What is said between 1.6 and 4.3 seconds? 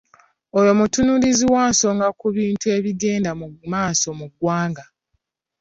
nsonga ku bintu ebigenda mu maaso mu